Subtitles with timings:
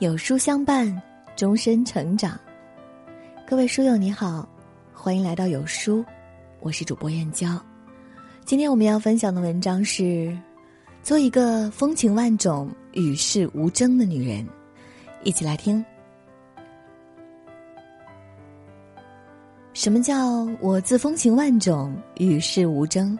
[0.00, 0.90] 有书相伴，
[1.36, 2.40] 终身成长。
[3.46, 4.48] 各位书友你好，
[4.94, 6.02] 欢迎来到有书，
[6.60, 7.62] 我是主播燕娇。
[8.46, 10.34] 今天我们要分享的文章是：
[11.02, 14.48] 做一个风情万种、与世无争的女人。
[15.22, 15.84] 一起来听。
[19.74, 23.18] 什么叫我自风情万种、与世无争？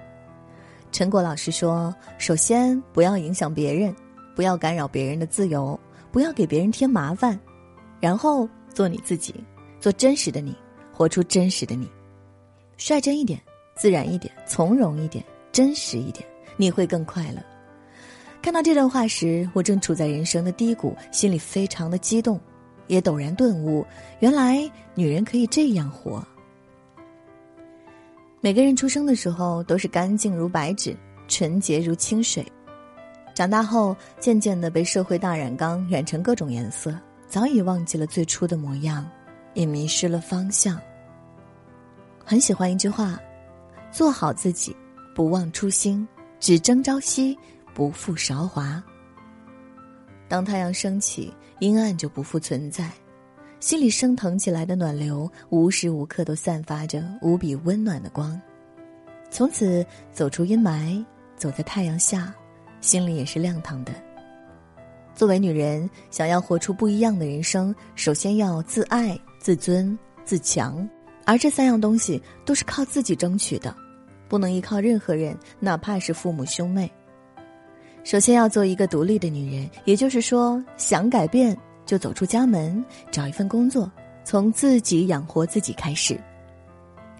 [0.92, 3.94] 陈果老师说：首先不要影响别人，
[4.34, 5.78] 不要干扰别人的自由。
[6.12, 7.38] 不要给别人添麻烦，
[8.00, 9.34] 然后做你自己，
[9.78, 10.54] 做真实的你，
[10.92, 11.90] 活出真实的你，
[12.76, 13.40] 率真一点，
[13.76, 17.42] 自然一点，从容一点，真实一点，你会更快乐。
[18.42, 22.40] 看到这段话时，我正处在人生的低谷，心里非常的激动，
[22.86, 23.84] 也陡然顿悟，
[24.20, 26.26] 原来女人可以这样活。
[28.40, 30.96] 每个人出生的时候都是干净如白纸，
[31.28, 32.42] 纯洁如清水。
[33.34, 36.94] 长大后，渐渐的被社会大染缸染成各种颜色，
[37.28, 39.08] 早已忘记了最初的模样，
[39.54, 40.78] 也迷失了方向。
[42.24, 43.18] 很喜欢一句话
[43.90, 44.76] ：“做好自己，
[45.14, 46.06] 不忘初心，
[46.38, 47.36] 只争朝夕，
[47.74, 48.82] 不负韶华。”
[50.28, 52.90] 当太阳升起，阴暗就不复存在，
[53.58, 58.40] 心里升腾起来的暖流，无时无刻都散发着无比温暖的光。
[59.30, 61.04] 从此走出阴霾，
[61.36, 62.34] 走在太阳下。
[62.80, 63.92] 心里也是亮堂的。
[65.14, 70.88] 作为女人，想要活出不一样的人生，首先要自爱、自尊、自强，
[71.26, 73.74] 而这三样东西都是靠自己争取的，
[74.28, 76.90] 不能依靠任何人，哪怕是父母兄妹。
[78.02, 83.92] 首先要做一个独立的女人，也就是说，想改变就走出家门，找一份工作，
[84.24, 86.18] 从自己养活自己开始。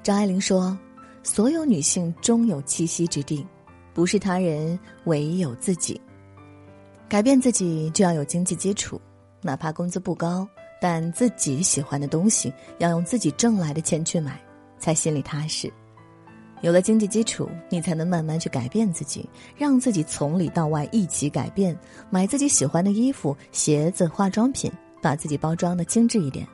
[0.02, 0.78] 张爱玲说
[1.22, 3.46] ：“所有女性终有栖息之地。”
[3.92, 6.00] 不是他人，唯有自己。
[7.08, 9.00] 改变自己就要有经济基础，
[9.42, 10.46] 哪怕工资不高，
[10.80, 14.40] 但自己喜欢的东西要用自己挣来的钱去买，
[14.78, 15.72] 才心里踏实。
[16.62, 21.76] 有了经济基础，你才能慢慢去改变自己，让自己从里到外一起改变。
[22.10, 26.46] 买自己喜欢的衣服、鞋子、化妆品，把自己包装的精致一点。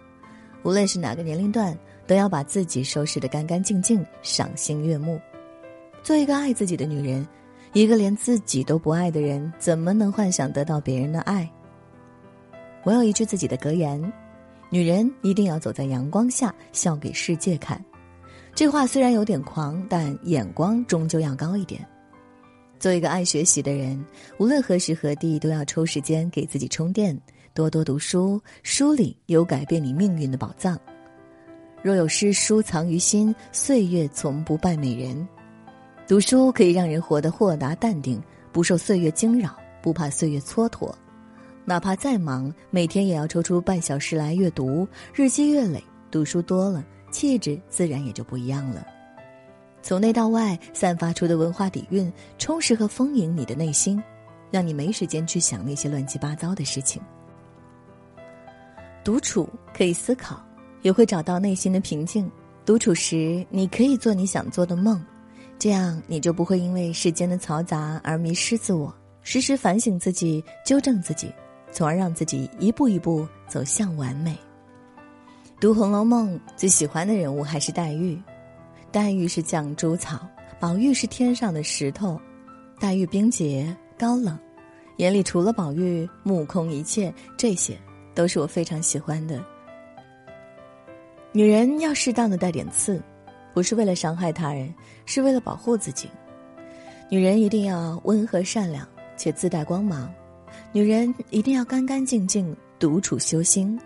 [0.62, 1.76] 无论是哪个年龄段，
[2.06, 5.20] 都要把自己收拾的干干净净，赏心悦目。
[6.06, 7.26] 做一个爱自己的女人，
[7.72, 11.50] 一个连自己都不爱的人，怎么能幻想得到别人的爱？
[12.84, 14.00] 我有一句自己的格言：
[14.70, 17.84] 女人一定要走在阳光下，笑给世界看。
[18.54, 21.84] 这话虽然有点狂，但眼光终究要高一点。
[22.78, 24.00] 做一个爱学习的人，
[24.38, 27.20] 无论何时何地，都要抽时间给自己充电，
[27.52, 30.78] 多多读书，书里有改变你命运的宝藏。
[31.82, 35.26] 若有诗书藏于心，岁月从不败美人。
[36.08, 38.22] 读书可以让人活得豁达淡定，
[38.52, 40.94] 不受岁月惊扰，不怕岁月蹉跎。
[41.64, 44.86] 哪怕再忙，每天也要抽出半小时来阅读。
[45.12, 48.86] 日积月累，读书多了，气质自然也就不一样了。
[49.82, 54.00] 从内到外散发出的文化底蕴，充实和丰盈你的内心，
[54.48, 57.02] 让你没时间去想那些乱七八糟的事情。
[59.02, 60.40] 独处可以思考，
[60.82, 62.30] 也会找到内心的平静。
[62.64, 65.04] 独处时，你可以做你想做的梦。
[65.58, 71.32] 这样，你就不会因为世间的嘈杂而迷失自我，时时反省自己，纠正自己，
[71.72, 74.36] 从而让自己一步一步走向完美。
[75.58, 78.20] 读《红楼梦》，最喜欢的人物还是黛玉。
[78.92, 80.28] 黛玉是绛珠草，
[80.60, 82.20] 宝玉是天上的石头。
[82.78, 84.38] 黛玉冰洁高冷，
[84.98, 87.12] 眼里除了宝玉，目空一切。
[87.38, 87.76] 这些
[88.14, 89.42] 都是我非常喜欢的。
[91.32, 93.02] 女人要适当的带点刺。
[93.56, 94.70] 不是为了伤害他人，
[95.06, 96.10] 是为了保护自己。
[97.08, 98.86] 女人一定要温和善良
[99.16, 100.12] 且自带光芒，
[100.72, 103.80] 女人一定要干干净净独处修心，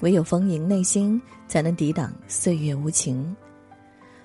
[0.00, 1.18] 唯有丰盈内心，
[1.48, 3.34] 才能抵挡岁月无情。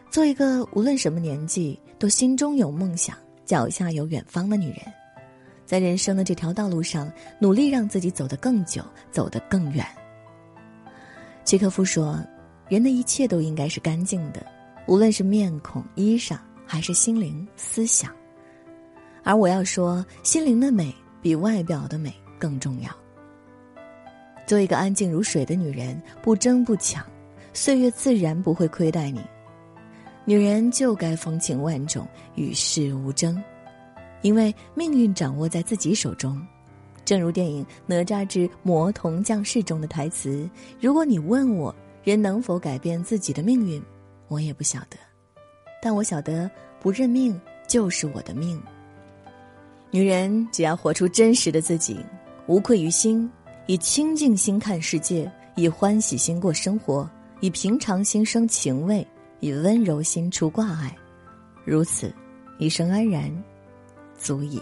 [0.09, 3.15] 做一个无论什么年纪都心中有梦想、
[3.45, 4.79] 脚下有远方的女人，
[5.65, 9.85] 在人生的这条道路上，努力让自己走得更久，走得更远。
[11.45, 12.21] 契诃夫说
[12.67, 14.45] ：“人的一切都应该是干净的。”
[14.87, 18.11] 无论是面孔、衣裳，还是心灵、思想，
[19.23, 22.89] 而我要说，心灵的美比外表的美更重要。
[24.45, 27.03] 做一个安静如水的女人，不争不抢，
[27.51, 29.19] 岁月自然不会亏待你。
[30.23, 33.41] 女人就该风情万种，与世无争，
[34.21, 36.39] 因为命运掌握在自己手中。
[37.03, 40.47] 正如电影《哪吒之魔童降世》中的台词
[40.79, 43.81] ：“如果你问我，人能否改变自己的命运？”
[44.35, 44.97] 我也不晓得，
[45.81, 46.51] 但我晓得
[46.81, 47.39] 不认命
[47.69, 48.61] 就是我的命。
[49.91, 52.05] 女人只要活出真实的自己，
[52.47, 53.31] 无愧于心，
[53.65, 57.09] 以清净心看世界，以欢喜心过生活，
[57.39, 59.07] 以平常心生情味，
[59.39, 60.93] 以温柔心除挂碍，
[61.63, 62.13] 如此，
[62.57, 63.31] 一生安然，
[64.19, 64.61] 足矣。